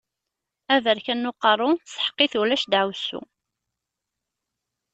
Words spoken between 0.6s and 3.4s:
Aberkan n uqeṛṛu, sḥeq-it, ulac daɛwessu.